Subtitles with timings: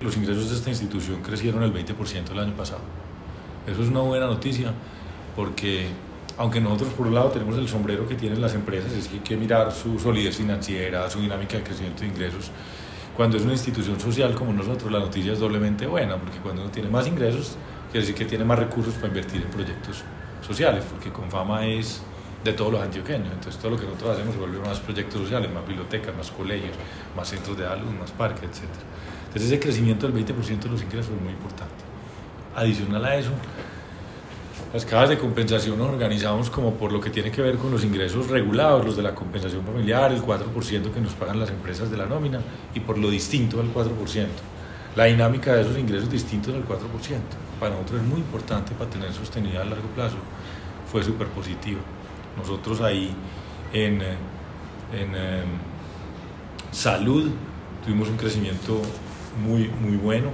[0.00, 2.82] institución crecieron el 20% el año pasado.
[3.66, 4.72] Eso es una buena noticia
[5.34, 5.86] porque
[6.38, 9.20] aunque nosotros por un lado tenemos el sombrero que tienen las empresas, es que hay
[9.20, 12.50] que mirar su solidez financiera, su dinámica de crecimiento de ingresos.
[13.16, 16.70] Cuando es una institución social como nosotros, la noticia es doblemente buena, porque cuando uno
[16.70, 17.56] tiene más ingresos,
[17.90, 20.02] quiere decir que tiene más recursos para invertir en proyectos
[20.46, 22.02] sociales, porque con fama es
[22.46, 23.28] de todos los antioqueños.
[23.32, 26.74] Entonces todo lo que nosotros hacemos se vuelve más proyectos sociales, más bibliotecas, más colegios,
[27.14, 28.64] más centros de salud, más parques, etc.
[29.26, 31.74] Entonces ese crecimiento del 20% de los ingresos es muy importante.
[32.54, 33.32] Adicional a eso,
[34.72, 37.84] las cajas de compensación nos organizamos como por lo que tiene que ver con los
[37.84, 41.96] ingresos regulados, los de la compensación familiar, el 4% que nos pagan las empresas de
[41.96, 42.40] la nómina
[42.74, 44.26] y por lo distinto al 4%.
[44.96, 46.78] La dinámica de esos ingresos distintos al 4%,
[47.60, 50.16] para nosotros es muy importante para tener sostenibilidad a largo plazo,
[50.90, 51.80] fue súper positivo.
[52.36, 53.14] Nosotros ahí
[53.72, 55.48] en, en em,
[56.70, 57.30] salud
[57.84, 58.80] tuvimos un crecimiento
[59.42, 60.30] muy, muy bueno